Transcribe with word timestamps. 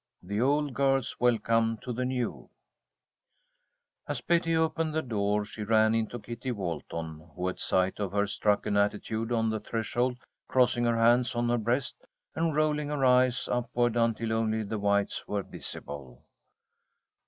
"THE 0.23 0.41
OLD 0.41 0.73
GIRLS' 0.73 1.19
WELCOME 1.19 1.77
TO 1.77 1.93
THE 1.93 2.05
NEW" 2.05 2.49
AS 4.07 4.19
Betty 4.21 4.55
opened 4.57 4.95
the 4.95 5.03
door, 5.03 5.45
she 5.45 5.61
ran 5.61 5.93
into 5.93 6.17
Kitty 6.17 6.51
Walton, 6.51 7.29
who 7.35 7.47
at 7.49 7.59
sight 7.59 7.99
of 7.99 8.11
her 8.11 8.25
struck 8.25 8.65
an 8.65 8.77
attitude 8.77 9.31
on 9.31 9.51
the 9.51 9.59
threshold, 9.59 10.17
crossing 10.47 10.85
her 10.85 10.97
hands 10.97 11.35
on 11.35 11.49
her 11.49 11.59
breast, 11.59 11.97
and 12.33 12.55
rolling 12.55 12.87
her 12.87 13.05
eyes 13.05 13.47
upward 13.51 13.95
until 13.95 14.33
only 14.33 14.63
the 14.63 14.79
whites 14.79 15.27
were 15.27 15.43
visible. 15.43 16.23